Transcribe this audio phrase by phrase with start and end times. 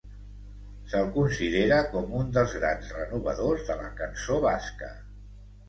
[0.93, 4.93] Se'l considera com un dels grans renovadors de la cançó basca.